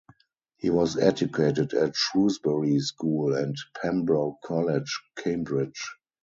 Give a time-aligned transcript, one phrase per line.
[0.57, 5.79] He was educated at Shrewsbury School and Pembroke College, Cambridge.